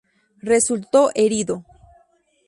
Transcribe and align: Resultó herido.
Resultó 0.39 1.11
herido. 1.13 1.63